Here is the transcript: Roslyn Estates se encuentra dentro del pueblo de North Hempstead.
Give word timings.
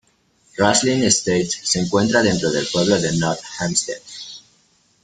Roslyn 0.57 1.03
Estates 1.03 1.59
se 1.61 1.79
encuentra 1.79 2.23
dentro 2.23 2.49
del 2.49 2.65
pueblo 2.71 2.99
de 2.99 3.15
North 3.17 3.39
Hempstead. 3.59 4.01